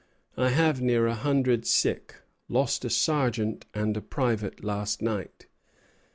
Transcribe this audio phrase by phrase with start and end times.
[0.35, 2.15] I have near a hundred sick.
[2.49, 5.45] Lost a sergeant and a private last night."